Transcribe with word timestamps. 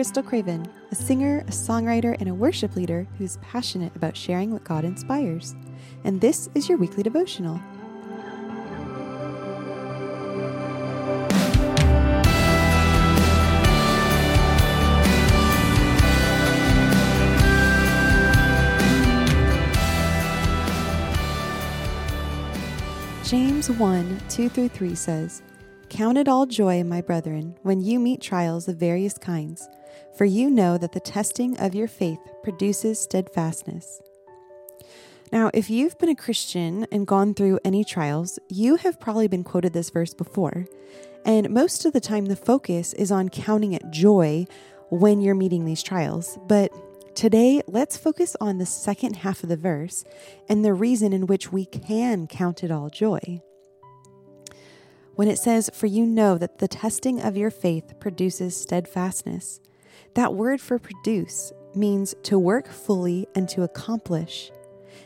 Krystal 0.00 0.24
Craven, 0.24 0.66
a 0.90 0.94
singer, 0.94 1.40
a 1.40 1.50
songwriter, 1.50 2.16
and 2.18 2.26
a 2.26 2.32
worship 2.32 2.74
leader 2.74 3.06
who's 3.18 3.36
passionate 3.42 3.94
about 3.94 4.16
sharing 4.16 4.50
what 4.50 4.64
God 4.64 4.82
inspires. 4.82 5.54
And 6.04 6.18
this 6.22 6.48
is 6.54 6.70
your 6.70 6.78
weekly 6.78 7.02
devotional. 7.02 7.60
James 23.22 23.70
1 23.70 24.20
2 24.30 24.48
through 24.48 24.68
3 24.68 24.94
says, 24.94 25.42
Count 25.90 26.16
it 26.16 26.26
all 26.26 26.46
joy, 26.46 26.82
my 26.84 27.02
brethren, 27.02 27.54
when 27.62 27.82
you 27.82 28.00
meet 28.00 28.22
trials 28.22 28.66
of 28.66 28.76
various 28.76 29.18
kinds, 29.18 29.68
for 30.16 30.24
you 30.24 30.50
know 30.50 30.78
that 30.78 30.92
the 30.92 31.00
testing 31.00 31.56
of 31.58 31.74
your 31.74 31.88
faith 31.88 32.20
produces 32.42 33.00
steadfastness. 33.00 34.00
Now, 35.32 35.50
if 35.54 35.70
you've 35.70 35.98
been 35.98 36.08
a 36.08 36.16
Christian 36.16 36.86
and 36.90 37.06
gone 37.06 37.34
through 37.34 37.60
any 37.64 37.84
trials, 37.84 38.38
you 38.48 38.76
have 38.76 38.98
probably 38.98 39.28
been 39.28 39.44
quoted 39.44 39.72
this 39.72 39.90
verse 39.90 40.12
before. 40.12 40.66
And 41.24 41.50
most 41.50 41.84
of 41.84 41.92
the 41.92 42.00
time, 42.00 42.26
the 42.26 42.36
focus 42.36 42.92
is 42.94 43.12
on 43.12 43.28
counting 43.28 43.72
it 43.72 43.90
joy 43.90 44.46
when 44.88 45.20
you're 45.20 45.34
meeting 45.34 45.64
these 45.64 45.82
trials. 45.82 46.38
But 46.48 46.72
today, 47.14 47.62
let's 47.68 47.96
focus 47.96 48.36
on 48.40 48.58
the 48.58 48.66
second 48.66 49.16
half 49.16 49.42
of 49.42 49.48
the 49.48 49.56
verse 49.56 50.04
and 50.48 50.64
the 50.64 50.74
reason 50.74 51.12
in 51.12 51.26
which 51.26 51.52
we 51.52 51.64
can 51.64 52.26
count 52.26 52.64
it 52.64 52.70
all 52.70 52.90
joy 52.90 53.40
when 55.20 55.28
it 55.28 55.38
says, 55.38 55.68
For 55.74 55.84
you 55.84 56.06
know 56.06 56.38
that 56.38 56.60
the 56.60 56.66
testing 56.66 57.20
of 57.20 57.36
your 57.36 57.50
faith 57.50 57.92
produces 58.00 58.56
steadfastness. 58.56 59.60
That 60.14 60.34
word 60.34 60.60
for 60.60 60.78
produce 60.78 61.52
means 61.74 62.14
to 62.24 62.38
work 62.38 62.68
fully 62.68 63.26
and 63.34 63.48
to 63.50 63.62
accomplish. 63.62 64.50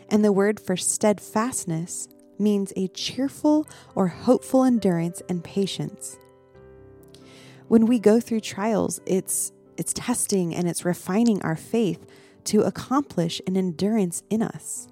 And 0.08 0.24
the 0.24 0.32
word 0.32 0.58
for 0.58 0.76
steadfastness 0.76 2.08
means 2.38 2.72
a 2.76 2.88
cheerful 2.88 3.68
or 3.94 4.08
hopeful 4.08 4.64
endurance 4.64 5.22
and 5.28 5.44
patience. 5.44 6.16
When 7.68 7.86
we 7.86 7.98
go 7.98 8.20
through 8.20 8.40
trials, 8.40 9.00
it's, 9.06 9.52
it's 9.76 9.92
testing 9.92 10.54
and 10.54 10.68
it's 10.68 10.84
refining 10.84 11.40
our 11.42 11.56
faith 11.56 12.06
to 12.44 12.62
accomplish 12.62 13.40
an 13.46 13.56
endurance 13.56 14.22
in 14.30 14.42
us. 14.42 14.88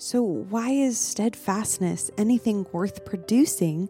So, 0.00 0.22
why 0.22 0.70
is 0.70 0.96
steadfastness 0.98 2.10
anything 2.16 2.66
worth 2.72 3.04
producing 3.04 3.88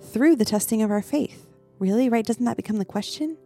through 0.00 0.36
the 0.36 0.44
testing 0.44 0.82
of 0.82 0.90
our 0.90 1.02
faith. 1.02 1.46
Really, 1.78 2.08
right? 2.08 2.24
Doesn't 2.24 2.44
that 2.44 2.56
become 2.56 2.76
the 2.76 2.84
question? 2.84 3.36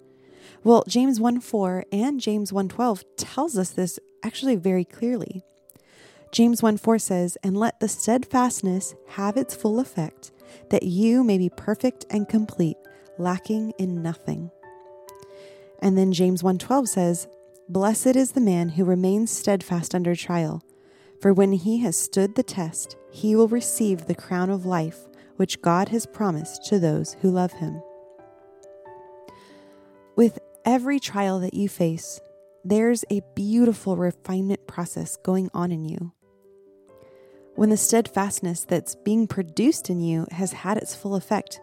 Well, 0.64 0.82
James 0.88 1.20
1 1.20 1.40
4 1.40 1.84
and 1.92 2.18
James 2.18 2.50
1 2.50 2.70
12 2.70 3.04
tells 3.18 3.58
us 3.58 3.70
this 3.70 3.98
actually 4.24 4.56
very 4.56 4.84
clearly. 4.84 5.44
James 6.32 6.62
1 6.62 6.78
4 6.78 6.98
says, 6.98 7.36
And 7.42 7.54
let 7.54 7.78
the 7.80 7.88
steadfastness 7.88 8.94
have 9.08 9.36
its 9.36 9.54
full 9.54 9.78
effect, 9.78 10.32
that 10.70 10.84
you 10.84 11.22
may 11.22 11.36
be 11.36 11.50
perfect 11.50 12.06
and 12.08 12.26
complete, 12.26 12.78
lacking 13.18 13.74
in 13.78 14.02
nothing. 14.02 14.50
And 15.80 15.98
then 15.98 16.12
James 16.12 16.42
1:12 16.42 16.88
says, 16.88 17.28
"Blessed 17.68 18.16
is 18.16 18.32
the 18.32 18.40
man 18.40 18.70
who 18.70 18.86
remains 18.86 19.30
steadfast 19.30 19.94
under 19.94 20.14
trial, 20.14 20.62
for 21.20 21.34
when 21.34 21.52
he 21.52 21.78
has 21.78 21.94
stood 21.94 22.34
the 22.34 22.42
test, 22.42 22.96
he 23.10 23.36
will 23.36 23.48
receive 23.48 24.06
the 24.06 24.14
crown 24.14 24.48
of 24.48 24.64
life 24.64 25.08
which 25.36 25.60
God 25.60 25.90
has 25.90 26.06
promised 26.06 26.64
to 26.66 26.78
those 26.78 27.14
who 27.20 27.30
love 27.30 27.52
him. 27.52 27.82
With 30.16 30.38
every 30.64 30.98
trial 30.98 31.40
that 31.40 31.54
you 31.54 31.68
face, 31.68 32.20
there's 32.64 33.04
a 33.10 33.22
beautiful 33.34 33.96
refinement 33.96 34.66
process 34.66 35.16
going 35.16 35.50
on 35.52 35.70
in 35.70 35.84
you. 35.84 36.12
When 37.56 37.70
the 37.70 37.76
steadfastness 37.76 38.64
that's 38.64 38.96
being 38.96 39.26
produced 39.26 39.88
in 39.90 40.00
you 40.00 40.26
has 40.32 40.52
had 40.52 40.76
its 40.76 40.94
full 40.94 41.14
effect, 41.14 41.60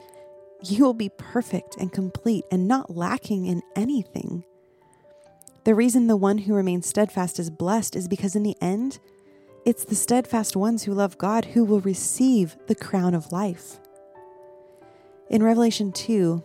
you 0.63 0.85
will 0.85 0.93
be 0.93 1.09
perfect 1.17 1.75
and 1.77 1.91
complete 1.91 2.45
and 2.51 2.67
not 2.67 2.95
lacking 2.95 3.45
in 3.47 3.61
anything. 3.75 4.43
The 5.63 5.75
reason 5.75 6.07
the 6.07 6.17
one 6.17 6.39
who 6.39 6.53
remains 6.53 6.87
steadfast 6.87 7.39
is 7.39 7.49
blessed 7.49 7.95
is 7.95 8.07
because 8.07 8.35
in 8.35 8.43
the 8.43 8.55
end, 8.61 8.99
it's 9.65 9.85
the 9.85 9.95
steadfast 9.95 10.55
ones 10.55 10.83
who 10.83 10.93
love 10.93 11.17
God 11.17 11.45
who 11.45 11.63
will 11.63 11.81
receive 11.81 12.55
the 12.67 12.75
crown 12.75 13.13
of 13.13 13.31
life. 13.31 13.79
In 15.29 15.43
Revelation 15.43 15.91
2, 15.91 16.43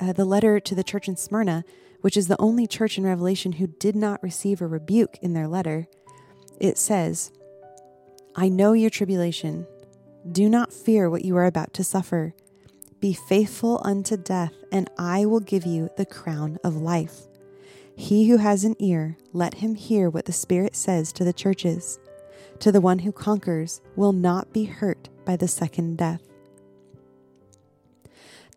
uh, 0.00 0.12
the 0.12 0.24
letter 0.24 0.60
to 0.60 0.74
the 0.74 0.84
church 0.84 1.08
in 1.08 1.16
Smyrna, 1.16 1.64
which 2.04 2.18
is 2.18 2.28
the 2.28 2.38
only 2.38 2.66
church 2.66 2.98
in 2.98 3.04
Revelation 3.04 3.52
who 3.52 3.66
did 3.66 3.96
not 3.96 4.22
receive 4.22 4.60
a 4.60 4.66
rebuke 4.66 5.16
in 5.22 5.32
their 5.32 5.48
letter, 5.48 5.86
it 6.60 6.76
says, 6.76 7.32
I 8.36 8.50
know 8.50 8.74
your 8.74 8.90
tribulation. 8.90 9.66
Do 10.30 10.50
not 10.50 10.70
fear 10.70 11.08
what 11.08 11.24
you 11.24 11.34
are 11.38 11.46
about 11.46 11.72
to 11.72 11.82
suffer. 11.82 12.34
Be 13.00 13.14
faithful 13.14 13.80
unto 13.86 14.18
death, 14.18 14.52
and 14.70 14.90
I 14.98 15.24
will 15.24 15.40
give 15.40 15.64
you 15.64 15.88
the 15.96 16.04
crown 16.04 16.58
of 16.62 16.76
life. 16.76 17.20
He 17.96 18.28
who 18.28 18.36
has 18.36 18.64
an 18.64 18.76
ear, 18.78 19.16
let 19.32 19.54
him 19.54 19.74
hear 19.74 20.10
what 20.10 20.26
the 20.26 20.32
Spirit 20.32 20.76
says 20.76 21.10
to 21.14 21.24
the 21.24 21.32
churches 21.32 21.98
to 22.58 22.70
the 22.70 22.82
one 22.82 22.98
who 22.98 23.12
conquers 23.12 23.80
will 23.96 24.12
not 24.12 24.52
be 24.52 24.64
hurt 24.64 25.08
by 25.24 25.36
the 25.36 25.48
second 25.48 25.96
death. 25.96 26.20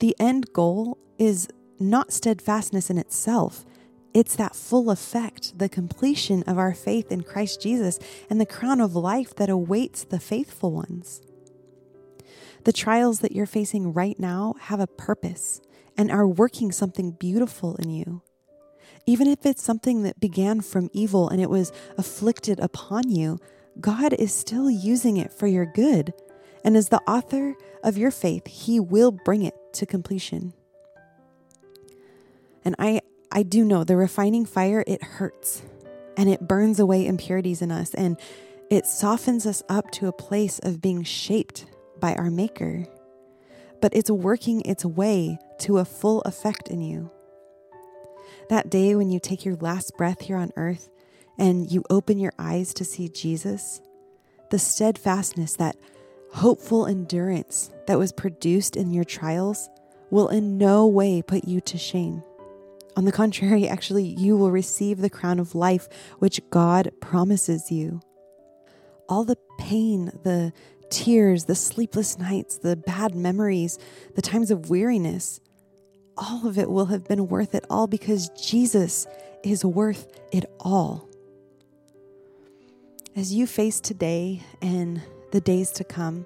The 0.02 0.18
end 0.19 0.52
goal 0.52 0.97
is 1.18 1.47
not 1.79 2.13
steadfastness 2.13 2.89
in 2.89 2.97
itself. 2.97 3.65
It's 4.13 4.35
that 4.35 4.55
full 4.55 4.89
effect, 4.89 5.59
the 5.59 5.69
completion 5.69 6.43
of 6.43 6.57
our 6.57 6.73
faith 6.73 7.11
in 7.11 7.21
Christ 7.21 7.61
Jesus, 7.61 7.99
and 8.29 8.41
the 8.41 8.45
crown 8.45 8.81
of 8.81 8.95
life 8.95 9.35
that 9.35 9.49
awaits 9.49 10.03
the 10.03 10.19
faithful 10.19 10.71
ones. 10.71 11.21
The 12.63 12.73
trials 12.73 13.19
that 13.19 13.31
you're 13.31 13.45
facing 13.45 13.93
right 13.93 14.19
now 14.19 14.55
have 14.59 14.79
a 14.79 14.87
purpose 14.87 15.61
and 15.95 16.11
are 16.11 16.27
working 16.27 16.71
something 16.71 17.11
beautiful 17.11 17.75
in 17.75 17.89
you. 17.89 18.21
Even 19.05 19.27
if 19.27 19.45
it's 19.45 19.63
something 19.63 20.03
that 20.03 20.19
began 20.19 20.61
from 20.61 20.89
evil 20.91 21.29
and 21.29 21.39
it 21.39 21.49
was 21.49 21.71
afflicted 21.97 22.59
upon 22.59 23.09
you, 23.09 23.39
God 23.79 24.13
is 24.13 24.33
still 24.33 24.69
using 24.69 25.17
it 25.17 25.31
for 25.31 25.47
your 25.47 25.66
good. 25.66 26.13
And 26.63 26.75
as 26.75 26.89
the 26.89 27.01
author 27.07 27.55
of 27.83 27.97
your 27.97 28.11
faith, 28.11 28.47
He 28.47 28.79
will 28.79 29.11
bring 29.11 29.43
it 29.43 29.55
to 29.73 29.85
completion. 29.85 30.53
And 32.67 32.75
I, 32.79 33.00
I 33.31 33.44
do 33.44 33.63
know 33.63 33.85
the 33.85 33.95
refining 33.95 34.45
fire, 34.45 34.83
it 34.85 35.01
hurts 35.01 35.61
and 36.17 36.28
it 36.28 36.50
burns 36.50 36.81
away 36.81 37.07
impurities 37.07 37.61
in 37.61 37.72
us 37.72 37.94
and 37.94 38.19
it 38.69 38.85
softens 38.85 39.45
us 39.45 39.63
up 39.69 39.89
to 39.91 40.07
a 40.07 40.11
place 40.11 40.59
of 40.59 40.81
being 40.81 41.03
shaped 41.03 41.66
by 41.97 42.13
our 42.16 42.29
Maker. 42.29 42.85
But 43.81 43.95
it's 43.95 44.11
working 44.11 44.63
its 44.66 44.83
way 44.83 45.39
to 45.59 45.78
a 45.78 45.85
full 45.85 46.19
effect 46.23 46.67
in 46.67 46.81
you. 46.81 47.09
That 48.50 48.69
day 48.69 48.95
when 48.95 49.11
you 49.11 49.22
take 49.22 49.45
your 49.45 49.55
last 49.55 49.95
breath 49.95 50.23
here 50.23 50.35
on 50.35 50.51
earth, 50.57 50.89
and 51.39 51.72
you 51.72 51.85
open 51.89 52.19
your 52.19 52.34
eyes 52.38 52.73
to 52.73 52.84
see 52.84 53.07
Jesus, 53.07 53.79
the 54.51 54.59
steadfastness, 54.59 55.55
that 55.55 55.78
hopeful 56.34 56.85
endurance 56.85 57.72
that 57.85 57.97
was 57.97 58.11
produced 58.11 58.75
in 58.75 58.91
your 58.91 59.05
trials 59.05 59.69
will 60.09 60.28
in 60.28 60.57
no 60.57 60.85
way 60.85 61.22
put 61.22 61.45
you 61.45 61.61
to 61.61 61.78
shame. 61.78 62.23
On 62.97 63.06
the 63.06 63.12
contrary, 63.12 63.68
actually, 63.68 64.03
you 64.03 64.35
will 64.35 64.50
receive 64.50 64.97
the 64.97 65.09
crown 65.09 65.40
of 65.40 65.53
life 65.53 65.88
which 66.18 66.41
God 66.50 66.91
promises 67.00 67.72
you. 67.72 68.02
All 69.08 69.24
the 69.24 69.38
pain, 69.59 70.06
the 70.24 70.52
tears, 70.90 71.46
the 71.46 71.53
sleepless 71.53 72.18
nights, 72.18 72.58
the 72.58 72.75
bad 72.75 73.13
memories, 73.13 73.78
the 74.16 74.23
times 74.23 74.49
of 74.49 74.72
weariness, 74.72 75.40
all 76.17 76.47
of 76.47 76.58
it 76.58 76.72
will 76.72 76.88
have 76.88 77.08
been 77.08 77.28
worth 77.28 77.53
it 77.53 77.66
all 77.70 77.85
because 77.85 78.29
Jesus 78.29 79.05
is 79.43 79.64
worth 79.64 80.08
it 80.34 80.46
all. 80.59 81.08
As 83.16 83.32
you 83.32 83.46
face 83.46 83.79
today 83.79 84.41
and 84.59 85.03
the 85.32 85.41
days 85.41 85.70
to 85.73 85.84
come, 85.84 86.26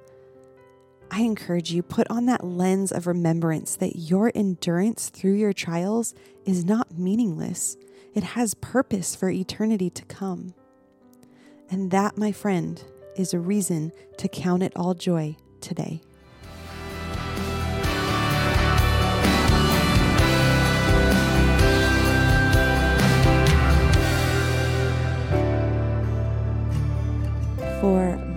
I 1.13 1.23
encourage 1.23 1.73
you 1.73 1.83
put 1.83 2.09
on 2.09 2.25
that 2.27 2.45
lens 2.45 2.93
of 2.93 3.05
remembrance 3.05 3.75
that 3.75 3.97
your 3.97 4.31
endurance 4.33 5.09
through 5.09 5.33
your 5.33 5.51
trials 5.51 6.15
is 6.45 6.63
not 6.63 6.97
meaningless. 6.97 7.75
It 8.13 8.23
has 8.23 8.53
purpose 8.53 9.13
for 9.13 9.29
eternity 9.29 9.89
to 9.89 10.05
come. 10.05 10.53
And 11.69 11.91
that, 11.91 12.17
my 12.17 12.31
friend, 12.31 12.81
is 13.17 13.33
a 13.33 13.39
reason 13.39 13.91
to 14.19 14.29
count 14.29 14.63
it 14.63 14.71
all 14.73 14.93
joy 14.93 15.35
today. 15.59 16.01